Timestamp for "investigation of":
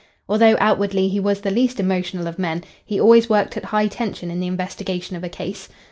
4.47-5.23